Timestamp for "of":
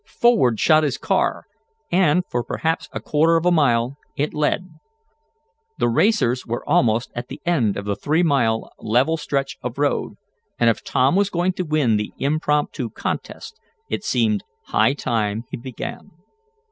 3.35-3.45, 7.77-7.85, 9.61-9.77